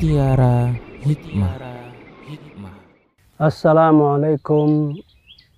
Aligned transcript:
Mutiara 0.00 0.72
Hikmah. 1.04 1.60
Assalamualaikum 3.36 4.96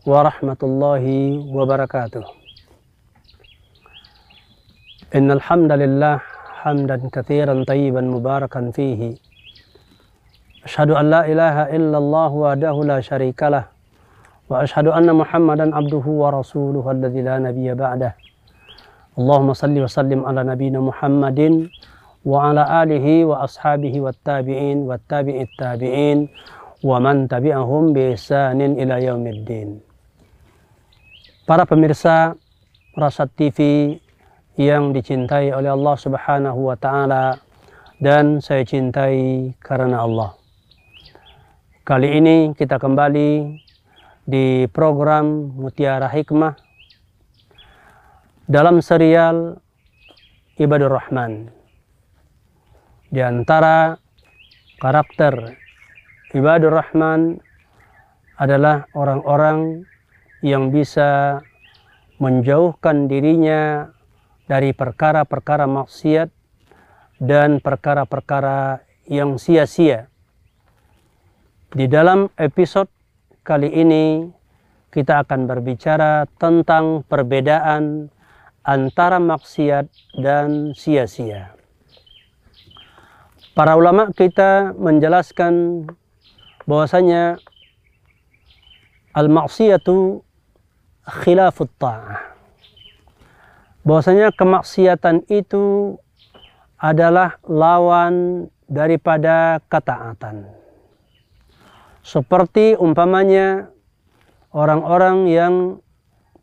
warahmatullahi 0.02 1.46
wabarakatuh. 1.46 2.26
Innal 5.14 5.38
hamdalillah 5.38 6.18
hamdan 6.58 7.06
katsiran 7.14 7.62
tayyiban 7.62 8.10
mubarakan 8.10 8.74
fihi. 8.74 9.14
Asyhadu 10.66 10.98
an 10.98 11.14
la 11.14 11.22
ilaha 11.22 11.70
illallah 11.70 12.30
wahdahu 12.34 12.82
la 12.82 12.98
syarikalah 12.98 13.70
wa 14.50 14.66
asyhadu 14.66 14.90
anna 14.90 15.14
Muhammadan 15.14 15.70
abduhu 15.70 16.18
wa 16.18 16.34
rasuluhu 16.34 16.90
alladzi 16.90 17.22
la 17.22 17.38
nabiyya 17.38 17.78
ba'dah. 17.78 18.10
Allahumma 19.14 19.54
salli 19.54 19.78
wa 19.78 19.86
sallim 19.86 20.26
ala 20.26 20.42
nabiyyina 20.42 20.82
Muhammadin 20.82 21.70
wa 22.22 22.50
ala 22.50 22.86
alihi 22.86 23.26
wa 23.26 23.42
ashabihi 23.42 23.98
wat 23.98 24.18
tabi'in 24.22 24.86
tabi'it 25.06 25.50
tabi'in 25.58 26.30
wa 26.82 26.98
man. 27.02 27.26
Para 31.42 31.66
pemirsa 31.66 32.38
Rasat 32.92 33.32
TV 33.32 33.58
yang 34.60 34.92
dicintai 34.92 35.48
oleh 35.48 35.72
Allah 35.72 35.96
Subhanahu 35.96 36.68
wa 36.68 36.76
taala 36.76 37.40
dan 38.04 38.44
saya 38.44 38.68
cintai 38.68 39.56
karena 39.56 40.04
Allah. 40.04 40.36
Kali 41.88 42.20
ini 42.20 42.52
kita 42.52 42.76
kembali 42.76 43.58
di 44.28 44.68
program 44.70 45.56
Mutiara 45.56 46.06
Hikmah 46.06 46.54
dalam 48.44 48.84
serial 48.84 49.56
Ibadur 50.60 50.92
Rahman. 50.92 51.61
Di 53.12 53.20
antara 53.20 53.92
karakter 54.80 55.52
Ibadur 56.32 56.80
Rahman 56.80 57.36
adalah 58.40 58.88
orang-orang 58.96 59.84
yang 60.40 60.72
bisa 60.72 61.44
menjauhkan 62.16 63.12
dirinya 63.12 63.92
dari 64.48 64.72
perkara-perkara 64.72 65.68
maksiat 65.68 66.32
dan 67.20 67.60
perkara-perkara 67.60 68.80
yang 69.04 69.36
sia-sia. 69.36 70.08
Di 71.68 71.84
dalam 71.92 72.32
episode 72.40 72.88
kali 73.44 73.76
ini 73.76 74.24
kita 74.88 75.20
akan 75.28 75.44
berbicara 75.44 76.24
tentang 76.40 77.04
perbedaan 77.04 78.08
antara 78.64 79.20
maksiat 79.20 80.16
dan 80.16 80.72
sia-sia. 80.72 81.61
Para 83.52 83.76
ulama 83.76 84.08
kita 84.16 84.72
menjelaskan 84.80 85.84
bahwasanya 86.64 87.36
al-maksiyatu 89.12 90.24
khilafut 91.04 91.68
ta'ah. 91.76 92.32
Bahwasanya 93.84 94.32
kemaksiatan 94.32 95.28
itu 95.28 96.00
adalah 96.80 97.36
lawan 97.44 98.48
daripada 98.72 99.60
ketaatan. 99.68 100.48
Seperti 102.00 102.72
umpamanya 102.80 103.68
orang-orang 104.48 105.28
yang 105.28 105.54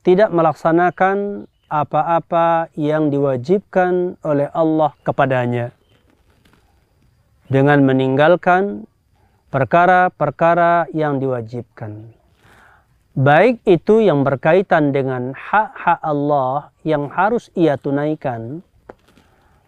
tidak 0.05 0.30
melaksanakan 0.30 1.49
apa-apa 1.73 2.69
yang 2.77 3.09
diwajibkan 3.09 4.21
oleh 4.21 4.45
Allah 4.53 4.93
kepadanya 5.02 5.73
dengan 7.49 7.82
meninggalkan 7.82 8.86
perkara-perkara 9.49 10.93
yang 10.93 11.17
diwajibkan. 11.17 12.14
Baik 13.17 13.60
itu 13.65 14.05
yang 14.05 14.21
berkaitan 14.21 14.93
dengan 14.93 15.33
hak-hak 15.33 15.99
Allah 15.99 16.71
yang 16.86 17.10
harus 17.10 17.49
ia 17.58 17.76
tunaikan, 17.76 18.61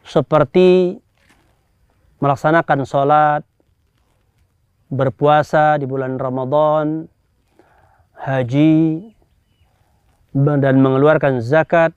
seperti 0.05 1.01
melaksanakan 2.21 2.85
sholat, 2.85 3.43
berpuasa 4.87 5.81
di 5.81 5.89
bulan 5.89 6.21
Ramadan, 6.21 7.09
haji, 8.21 9.09
dan 10.37 10.75
mengeluarkan 10.79 11.41
zakat 11.41 11.91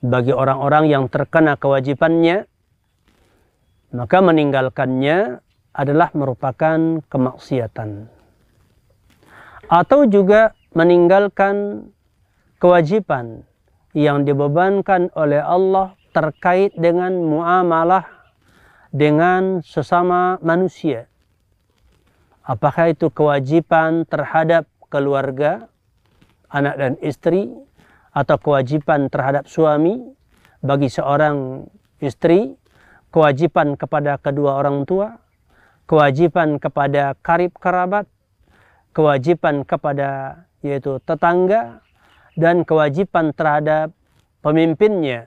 bagi 0.00 0.32
orang-orang 0.32 0.88
yang 0.88 1.04
terkena 1.12 1.60
kewajibannya, 1.60 2.48
maka 3.90 4.18
meninggalkannya 4.22 5.42
adalah 5.74 6.10
merupakan 6.14 7.02
kemaksiatan. 7.06 8.10
Atau 9.70 10.10
juga 10.10 10.54
meninggalkan 10.74 11.86
kewajiban 12.58 13.46
yang 13.94 14.22
dibebankan 14.26 15.10
oleh 15.14 15.42
Allah 15.42 15.94
terkait 16.10 16.74
dengan 16.74 17.14
muamalah 17.22 18.06
dengan 18.90 19.62
sesama 19.62 20.42
manusia. 20.42 21.06
Apakah 22.42 22.90
itu 22.90 23.14
kewajiban 23.14 24.02
terhadap 24.10 24.66
keluarga, 24.90 25.70
anak 26.50 26.74
dan 26.74 26.92
istri, 26.98 27.46
atau 28.10 28.36
kewajiban 28.42 29.06
terhadap 29.06 29.46
suami 29.46 30.02
bagi 30.58 30.90
seorang 30.90 31.70
istri, 32.02 32.58
kewajiban 33.10 33.74
kepada 33.74 34.16
kedua 34.18 34.62
orang 34.62 34.86
tua, 34.86 35.18
kewajiban 35.90 36.62
kepada 36.62 37.18
karib 37.20 37.50
kerabat, 37.58 38.06
kewajiban 38.94 39.66
kepada 39.66 40.42
yaitu 40.62 41.02
tetangga, 41.02 41.82
dan 42.38 42.62
kewajiban 42.62 43.34
terhadap 43.34 43.90
pemimpinnya. 44.40 45.26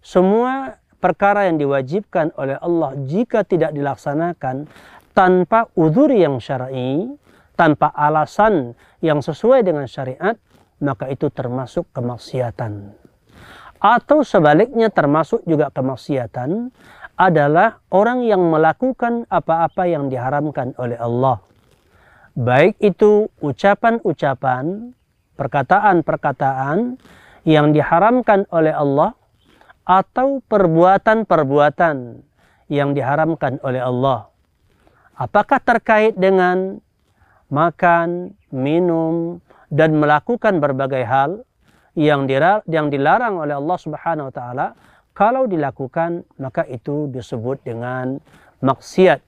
Semua 0.00 0.80
perkara 1.00 1.48
yang 1.48 1.60
diwajibkan 1.60 2.36
oleh 2.36 2.56
Allah 2.60 2.96
jika 3.08 3.44
tidak 3.44 3.72
dilaksanakan 3.72 4.68
tanpa 5.16 5.68
udur 5.76 6.12
yang 6.12 6.40
syar'i, 6.40 7.08
tanpa 7.56 7.92
alasan 7.92 8.72
yang 9.04 9.20
sesuai 9.20 9.64
dengan 9.64 9.84
syariat, 9.84 10.36
maka 10.80 11.12
itu 11.12 11.28
termasuk 11.28 11.88
kemaksiatan. 11.92 12.99
Atau 13.80 14.20
sebaliknya 14.28 14.92
termasuk 14.92 15.40
juga 15.48 15.72
kemaksiatan 15.72 16.68
adalah 17.16 17.80
orang 17.88 18.24
yang 18.24 18.44
melakukan 18.48 19.24
apa-apa 19.32 19.88
yang 19.88 20.12
diharamkan 20.12 20.76
oleh 20.76 21.00
Allah. 21.00 21.40
Baik 22.36 22.76
itu 22.80 23.32
ucapan-ucapan, 23.40 24.92
perkataan-perkataan 25.36 27.00
yang 27.48 27.72
diharamkan 27.72 28.44
oleh 28.52 28.72
Allah 28.72 29.16
atau 29.88 30.44
perbuatan-perbuatan 30.44 32.20
yang 32.68 32.92
diharamkan 32.92 33.58
oleh 33.64 33.80
Allah. 33.80 34.28
Apakah 35.16 35.60
terkait 35.60 36.16
dengan 36.16 36.80
makan, 37.52 38.32
minum, 38.48 39.44
dan 39.68 39.98
melakukan 39.98 40.62
berbagai 40.62 41.04
hal 41.04 41.44
yang 41.98 42.26
dilarang 42.88 43.40
oleh 43.40 43.58
Allah 43.58 43.78
Subhanahu 43.78 44.28
wa 44.30 44.34
taala 44.34 44.66
kalau 45.16 45.44
dilakukan 45.50 46.24
maka 46.38 46.64
itu 46.64 47.10
disebut 47.10 47.66
dengan 47.66 48.22
maksiat. 48.62 49.20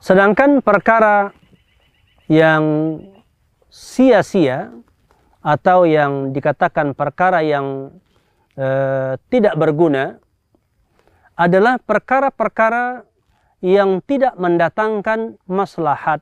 Sedangkan 0.00 0.64
perkara 0.64 1.30
yang 2.26 2.64
sia-sia 3.68 4.72
atau 5.40 5.88
yang 5.88 6.32
dikatakan 6.36 6.92
perkara 6.92 7.40
yang 7.44 7.96
eh, 8.56 9.16
tidak 9.32 9.54
berguna 9.56 10.20
adalah 11.36 11.80
perkara-perkara 11.80 13.08
yang 13.60 14.00
tidak 14.04 14.36
mendatangkan 14.36 15.40
maslahat 15.48 16.20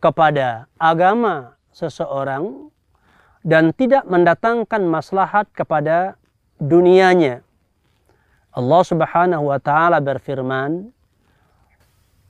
kepada 0.00 0.68
agama 0.76 1.56
seseorang 1.72 2.72
dan 3.42 3.74
tidak 3.74 4.06
mendatangkan 4.06 4.82
maslahat 4.86 5.50
kepada 5.54 6.14
dunianya. 6.62 7.42
Allah 8.54 8.82
Subhanahu 8.86 9.50
wa 9.50 9.58
taala 9.58 9.98
berfirman 9.98 10.94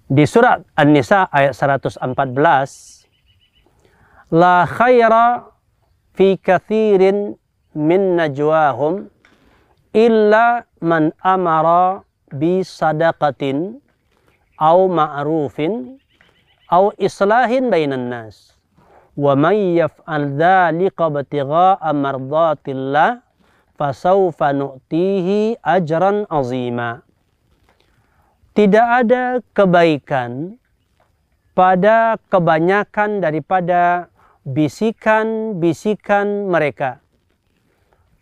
di 0.09 0.25
surat 0.29 0.65
An-Nisa 0.77 1.29
ayat 1.33 1.57
114 1.57 2.01
La 4.33 4.65
khaira 4.65 5.53
fi 6.17 6.41
kathirin 6.41 7.37
min 7.77 8.17
najwahum 8.17 9.09
illa 9.93 10.65
man 10.81 11.13
amara 11.21 12.01
bi 12.33 12.65
sadaqatin 12.65 13.77
au 14.57 14.89
ma'rufin 14.89 16.01
au 16.73 16.97
islahin 16.97 17.69
bainan 17.69 18.09
nas 18.09 18.57
tidak 28.57 28.87
ada 29.05 29.45
kebaikan 29.53 30.57
pada 31.53 32.17
kebanyakan 32.33 33.21
daripada 33.21 34.09
bisikan-bisikan 34.49 36.49
mereka. 36.49 37.05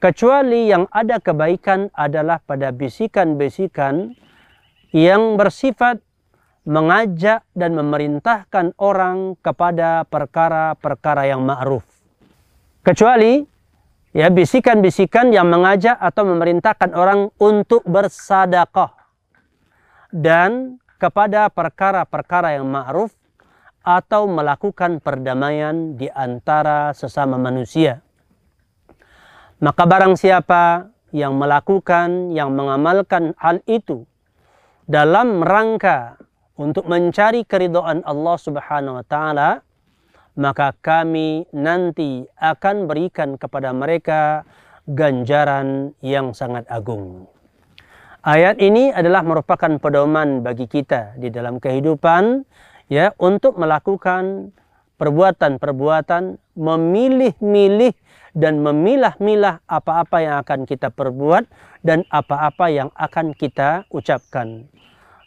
Kecuali 0.03 0.75
yang 0.75 0.91
ada 0.91 1.23
kebaikan 1.23 1.87
adalah 1.95 2.43
pada 2.43 2.75
bisikan-bisikan 2.75 4.19
yang 4.91 5.39
bersifat 5.39 6.03
mengajak 6.69 7.47
dan 7.57 7.73
memerintahkan 7.73 8.77
orang 8.77 9.35
kepada 9.41 10.05
perkara-perkara 10.05 11.29
yang 11.33 11.41
ma'ruf. 11.41 11.85
Kecuali 12.85 13.41
ya 14.13 14.29
bisikan-bisikan 14.29 15.33
yang 15.33 15.49
mengajak 15.49 15.97
atau 15.97 16.27
memerintahkan 16.29 16.91
orang 16.93 17.31
untuk 17.41 17.81
bersadaqah 17.89 18.93
dan 20.13 20.83
kepada 21.01 21.49
perkara-perkara 21.49 22.61
yang 22.61 22.69
ma'ruf 22.69 23.15
atau 23.81 24.29
melakukan 24.29 25.01
perdamaian 25.01 25.97
di 25.97 26.13
antara 26.13 26.93
sesama 26.93 27.41
manusia. 27.41 28.05
Maka 29.61 29.89
barang 29.89 30.17
siapa 30.21 30.93
yang 31.17 31.37
melakukan, 31.41 32.33
yang 32.37 32.53
mengamalkan 32.53 33.33
hal 33.41 33.65
itu 33.65 34.05
dalam 34.85 35.41
rangka 35.41 36.21
untuk 36.61 36.85
mencari 36.85 37.49
keridhaan 37.49 38.05
Allah 38.05 38.37
Subhanahu 38.37 39.01
wa 39.01 39.05
taala, 39.09 39.65
maka 40.37 40.77
kami 40.85 41.49
nanti 41.57 42.29
akan 42.37 42.85
berikan 42.85 43.41
kepada 43.41 43.73
mereka 43.73 44.45
ganjaran 44.85 45.97
yang 46.05 46.37
sangat 46.37 46.69
agung. 46.69 47.25
Ayat 48.21 48.61
ini 48.61 48.93
adalah 48.93 49.25
merupakan 49.25 49.81
pedoman 49.81 50.45
bagi 50.45 50.69
kita 50.69 51.17
di 51.17 51.33
dalam 51.33 51.57
kehidupan 51.57 52.45
ya 52.93 53.17
untuk 53.17 53.57
melakukan 53.57 54.53
perbuatan-perbuatan 55.01 56.37
memilih-milih 56.53 57.97
dan 58.37 58.61
memilah-milah 58.61 59.65
apa-apa 59.65 60.17
yang 60.21 60.37
akan 60.45 60.69
kita 60.69 60.93
perbuat 60.93 61.49
dan 61.81 62.05
apa-apa 62.13 62.69
yang 62.69 62.93
akan 62.93 63.33
kita 63.33 63.89
ucapkan. 63.89 64.69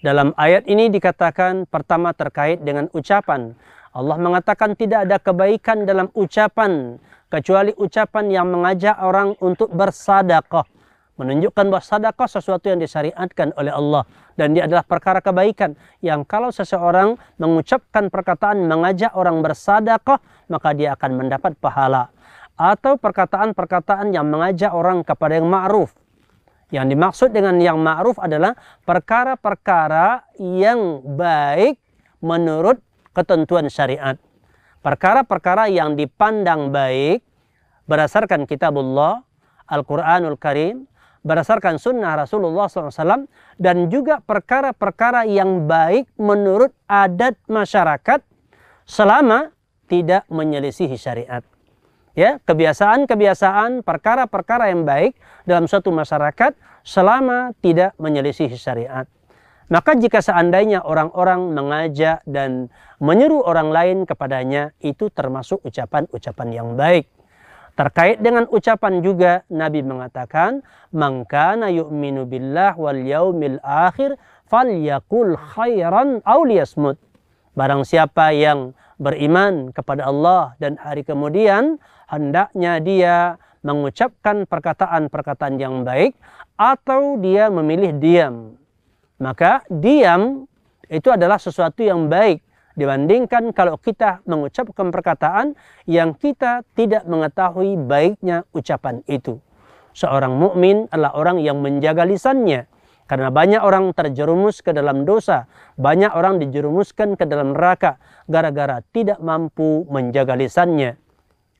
Dalam 0.03 0.35
ayat 0.35 0.67
ini 0.67 0.91
dikatakan 0.91 1.63
pertama 1.63 2.11
terkait 2.11 2.59
dengan 2.59 2.91
ucapan. 2.91 3.55
Allah 3.95 4.19
mengatakan 4.19 4.75
tidak 4.75 5.07
ada 5.07 5.15
kebaikan 5.15 5.87
dalam 5.87 6.11
ucapan 6.11 6.99
kecuali 7.31 7.71
ucapan 7.79 8.27
yang 8.27 8.51
mengajak 8.51 8.99
orang 8.99 9.31
untuk 9.39 9.71
bersadaqah 9.71 10.67
menunjukkan 11.15 11.65
bahwa 11.69 11.79
sedekah 11.79 12.27
sesuatu 12.27 12.67
yang 12.67 12.83
disyariatkan 12.83 13.55
oleh 13.55 13.71
Allah 13.71 14.03
dan 14.35 14.51
dia 14.51 14.67
adalah 14.67 14.83
perkara 14.83 15.23
kebaikan. 15.23 15.79
Yang 16.03 16.27
kalau 16.27 16.51
seseorang 16.51 17.15
mengucapkan 17.39 18.11
perkataan 18.11 18.65
mengajak 18.65 19.15
orang 19.15 19.39
bersedekah 19.39 20.19
maka 20.51 20.69
dia 20.75 20.99
akan 20.99 21.11
mendapat 21.15 21.55
pahala. 21.63 22.11
Atau 22.59 22.99
perkataan-perkataan 22.99 24.11
yang 24.11 24.27
mengajak 24.27 24.75
orang 24.75 25.01
kepada 25.07 25.39
yang 25.39 25.47
ma'ruf 25.47 25.95
yang 26.73 26.89
dimaksud 26.89 27.29
dengan 27.29 27.61
yang 27.61 27.77
ma'ruf 27.77 28.17
adalah 28.17 28.57
perkara-perkara 28.81 30.33
yang 30.41 31.05
baik 31.05 31.77
menurut 32.25 32.81
ketentuan 33.13 33.69
syariat 33.69 34.17
perkara-perkara 34.81 35.69
yang 35.69 35.93
dipandang 35.93 36.73
baik 36.73 37.21
berdasarkan 37.85 38.49
kitabullah 38.49 39.21
Al-Quranul 39.69 40.41
Karim 40.41 40.89
berdasarkan 41.23 41.79
sunnah 41.79 42.19
Rasulullah 42.19 42.67
SAW 42.67 43.25
dan 43.55 43.87
juga 43.87 44.19
perkara-perkara 44.19 45.23
yang 45.23 45.63
baik 45.63 46.11
menurut 46.19 46.75
adat 46.83 47.39
masyarakat 47.47 48.19
selama 48.83 49.55
tidak 49.87 50.27
menyelisihi 50.27 50.99
syariat. 50.99 51.52
Ya, 52.13 52.37
kebiasaan-kebiasaan, 52.45 53.81
perkara-perkara 53.81 54.69
yang 54.69 54.85
baik 54.85 55.17
dalam 55.49 55.65
suatu 55.65 55.89
masyarakat 55.89 56.53
selama 56.85 57.57
tidak 57.57 57.97
menyelisihi 57.97 58.53
syariat. 58.53 59.09
Maka 59.73 59.97
jika 59.97 60.21
seandainya 60.21 60.85
orang-orang 60.85 61.57
mengajak 61.57 62.21
dan 62.29 62.69
menyeru 63.01 63.41
orang 63.41 63.73
lain 63.73 63.97
kepadanya, 64.05 64.77
itu 64.85 65.09
termasuk 65.09 65.65
ucapan-ucapan 65.65 66.47
yang 66.53 66.77
baik. 66.77 67.09
Terkait 67.73 68.21
dengan 68.21 68.45
ucapan 68.45 69.01
juga 69.01 69.41
Nabi 69.49 69.81
mengatakan, 69.81 70.61
"Mangkana 70.93 71.73
yu'minu 71.73 72.29
billah 72.29 72.77
wal 72.77 73.01
yaumil 73.01 73.57
akhir 73.65 74.21
falyakul 74.45 75.33
khairan 75.33 76.21
aw 76.21 76.45
liyasmut." 76.45 77.01
Barang 77.53 77.85
siapa 77.85 78.33
yang 78.33 78.73
beriman 78.97 79.69
kepada 79.69 80.09
Allah 80.09 80.57
dan 80.57 80.73
hari 80.81 81.05
kemudian, 81.05 81.77
hendaknya 82.09 82.81
dia 82.81 83.15
mengucapkan 83.61 84.49
perkataan-perkataan 84.49 85.61
yang 85.61 85.85
baik 85.85 86.17
atau 86.57 87.21
dia 87.21 87.53
memilih 87.53 87.93
diam. 88.01 88.57
Maka 89.21 89.61
diam 89.69 90.49
itu 90.89 91.13
adalah 91.13 91.37
sesuatu 91.37 91.85
yang 91.85 92.09
baik 92.09 92.41
dibandingkan 92.73 93.53
kalau 93.53 93.77
kita 93.77 94.25
mengucapkan 94.25 94.89
perkataan 94.89 95.53
yang 95.85 96.17
kita 96.17 96.65
tidak 96.73 97.05
mengetahui 97.05 97.77
baiknya 97.77 98.49
ucapan 98.49 99.05
itu. 99.05 99.37
Seorang 99.93 100.33
mukmin 100.33 100.89
adalah 100.89 101.13
orang 101.13 101.37
yang 101.37 101.61
menjaga 101.61 102.01
lisannya 102.01 102.65
karena 103.05 103.29
banyak 103.29 103.61
orang 103.61 103.91
terjerumus 103.91 104.63
ke 104.63 104.71
dalam 104.71 105.03
dosa, 105.03 105.45
banyak 105.75 106.11
orang 106.15 106.39
dijerumuskan 106.39 107.19
ke 107.19 107.27
dalam 107.27 107.55
neraka 107.55 107.99
gara-gara 108.27 108.79
tidak 108.95 109.19
mampu 109.19 109.83
menjaga 109.91 110.39
lisannya. 110.39 110.95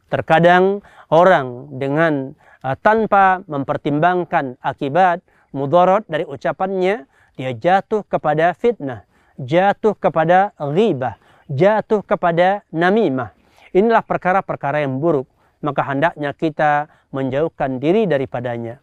Terkadang 0.08 0.86
orang 1.10 1.74
dengan 1.80 2.38
uh, 2.62 2.76
tanpa 2.80 3.42
mempertimbangkan 3.50 4.62
akibat 4.62 5.26
mudarat 5.52 6.06
dari 6.06 6.24
ucapannya, 6.24 7.10
dia 7.34 7.52
jatuh 7.58 8.06
kepada 8.06 8.54
fitnah 8.54 9.10
jatuh 9.40 9.98
kepada 9.98 10.54
ghibah, 10.58 11.18
jatuh 11.50 12.06
kepada 12.06 12.62
namimah. 12.70 13.34
Inilah 13.74 14.06
perkara-perkara 14.06 14.86
yang 14.86 15.02
buruk. 15.02 15.26
Maka 15.64 15.82
hendaknya 15.88 16.36
kita 16.36 16.92
menjauhkan 17.16 17.80
diri 17.80 18.04
daripadanya. 18.04 18.83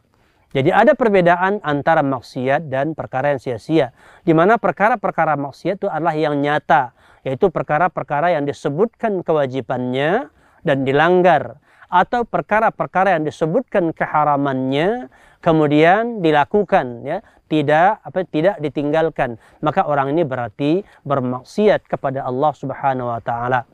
Jadi 0.50 0.74
ada 0.74 0.98
perbedaan 0.98 1.62
antara 1.62 2.02
maksiat 2.02 2.66
dan 2.66 2.98
perkara 2.98 3.30
yang 3.30 3.38
sia-sia. 3.38 3.94
Di 4.26 4.34
mana 4.34 4.58
perkara-perkara 4.58 5.38
maksiat 5.38 5.78
itu 5.78 5.86
adalah 5.86 6.18
yang 6.18 6.42
nyata. 6.42 6.90
Yaitu 7.22 7.54
perkara-perkara 7.54 8.34
yang 8.34 8.42
disebutkan 8.42 9.22
kewajibannya 9.22 10.26
dan 10.66 10.82
dilanggar. 10.82 11.62
Atau 11.86 12.26
perkara-perkara 12.26 13.14
yang 13.18 13.26
disebutkan 13.26 13.94
keharamannya 13.94 15.10
kemudian 15.40 16.20
dilakukan 16.20 17.02
ya 17.02 17.18
tidak 17.50 17.98
apa 18.04 18.22
tidak 18.28 18.56
ditinggalkan 18.60 19.40
maka 19.64 19.88
orang 19.88 20.12
ini 20.14 20.22
berarti 20.22 20.84
bermaksiat 21.02 21.88
kepada 21.88 22.28
Allah 22.28 22.52
Subhanahu 22.54 23.08
wa 23.08 23.20
taala 23.24 23.64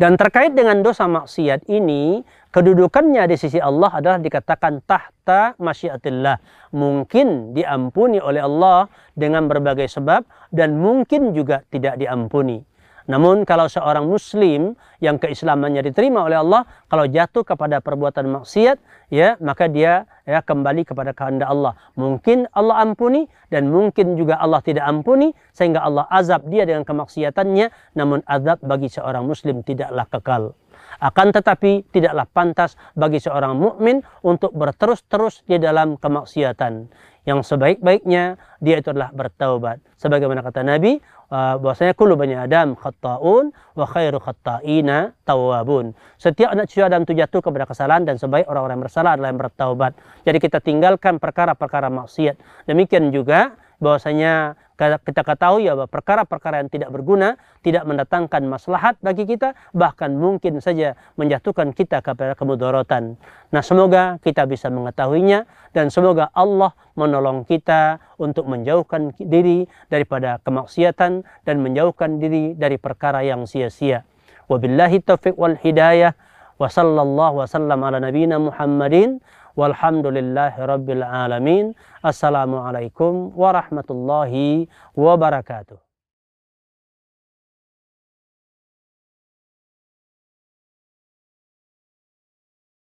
dan 0.00 0.16
terkait 0.16 0.56
dengan 0.56 0.80
dosa 0.80 1.04
maksiat 1.04 1.68
ini 1.68 2.24
kedudukannya 2.52 3.28
di 3.28 3.36
sisi 3.36 3.60
Allah 3.60 3.92
adalah 3.92 4.18
dikatakan 4.20 4.80
tahta 4.88 5.56
masyiatillah. 5.60 6.40
Mungkin 6.72 7.52
diampuni 7.52 8.16
oleh 8.16 8.40
Allah 8.40 8.88
dengan 9.12 9.48
berbagai 9.48 9.88
sebab 9.92 10.24
dan 10.52 10.80
mungkin 10.80 11.36
juga 11.36 11.64
tidak 11.68 12.00
diampuni 12.00 12.64
namun 13.10 13.42
kalau 13.42 13.66
seorang 13.66 14.06
muslim 14.06 14.78
yang 15.02 15.18
keislamannya 15.18 15.82
diterima 15.82 16.22
oleh 16.22 16.38
Allah 16.38 16.62
kalau 16.86 17.06
jatuh 17.08 17.42
kepada 17.42 17.82
perbuatan 17.82 18.30
maksiat 18.30 18.78
ya 19.10 19.34
maka 19.42 19.66
dia 19.66 20.06
ya 20.22 20.40
kembali 20.42 20.86
kepada 20.86 21.10
kehendak 21.10 21.50
Allah. 21.50 21.74
Mungkin 21.98 22.46
Allah 22.54 22.82
ampuni 22.82 23.26
dan 23.50 23.68
mungkin 23.68 24.14
juga 24.14 24.38
Allah 24.38 24.62
tidak 24.62 24.86
ampuni 24.86 25.34
sehingga 25.50 25.82
Allah 25.82 26.06
azab 26.08 26.46
dia 26.46 26.62
dengan 26.62 26.86
kemaksiatannya 26.86 27.98
namun 27.98 28.22
azab 28.26 28.62
bagi 28.62 28.86
seorang 28.86 29.26
muslim 29.26 29.66
tidaklah 29.66 30.06
kekal. 30.06 30.54
Akan 31.02 31.34
tetapi 31.34 31.88
tidaklah 31.90 32.28
pantas 32.28 32.78
bagi 32.94 33.18
seorang 33.18 33.58
mukmin 33.58 34.04
untuk 34.22 34.52
berterus-terus 34.54 35.42
di 35.48 35.58
dalam 35.58 35.98
kemaksiatan. 35.98 36.86
Yang 37.22 37.54
sebaik-baiknya 37.54 38.38
dia 38.58 38.82
itu 38.82 38.90
adalah 38.90 39.14
bertaubat. 39.14 39.78
Sebagaimana 39.98 40.42
kata 40.42 40.66
Nabi, 40.66 40.98
uh, 41.32 41.56
bahwasanya 41.56 41.96
kullu 41.96 42.14
bani 42.14 42.36
Adam 42.36 42.76
khata'un 42.76 43.48
wa 43.72 43.86
khairu 43.88 44.20
khata'ina 44.20 45.16
tawabun. 45.24 45.96
Setiap 46.20 46.52
anak 46.52 46.68
cucu 46.68 46.84
Adam 46.84 47.08
itu 47.08 47.16
jatuh 47.16 47.40
kepada 47.40 47.64
kesalahan 47.64 48.04
dan 48.04 48.20
sebaik 48.20 48.44
orang-orang 48.46 48.84
bersalah 48.84 49.16
adalah 49.16 49.32
yang 49.32 49.40
bertaubat. 49.40 49.96
Jadi 50.28 50.38
kita 50.38 50.60
tinggalkan 50.60 51.16
perkara-perkara 51.16 51.88
maksiat. 51.88 52.68
Demikian 52.68 53.08
juga 53.08 53.56
bahwasanya 53.82 54.54
kita 54.78 55.22
ketahui 55.22 55.70
ya 55.70 55.78
bahwa 55.78 55.90
perkara-perkara 55.90 56.64
yang 56.64 56.70
tidak 56.72 56.90
berguna 56.90 57.38
tidak 57.62 57.86
mendatangkan 57.86 58.42
maslahat 58.46 58.98
bagi 58.98 59.28
kita 59.28 59.54
bahkan 59.70 60.14
mungkin 60.16 60.58
saja 60.58 60.98
menjatuhkan 61.14 61.70
kita 61.70 62.02
kepada 62.02 62.34
kemudorotan. 62.34 63.14
Nah, 63.54 63.62
semoga 63.62 64.18
kita 64.22 64.46
bisa 64.48 64.72
mengetahuinya 64.72 65.46
dan 65.70 65.92
semoga 65.92 66.34
Allah 66.34 66.74
menolong 66.98 67.46
kita 67.46 68.02
untuk 68.18 68.50
menjauhkan 68.50 69.14
diri 69.18 69.70
daripada 69.86 70.42
kemaksiatan 70.42 71.22
dan 71.46 71.56
menjauhkan 71.62 72.18
diri 72.18 72.58
dari 72.58 72.78
perkara 72.78 73.22
yang 73.22 73.46
sia-sia. 73.46 74.02
Wabillahi 74.50 74.98
taufiq 75.04 75.38
wal 75.38 75.54
hidayah 75.54 76.14
wa 76.58 76.68
sallallahu 76.68 77.42
wasallam 77.42 77.82
ala 77.86 78.02
nabiyina 78.02 78.38
Muhammadin 78.38 79.22
walhamdulillahi 79.58 80.62
rabbil 80.62 81.02
alamin. 81.02 81.74
Assalamualaikum 82.00 83.34
warahmatullahi 83.34 84.70
wabarakatuh 84.94 85.81